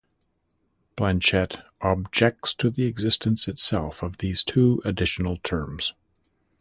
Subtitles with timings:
[0.95, 5.93] Blanchet objects to the existence itself of these two additional terms.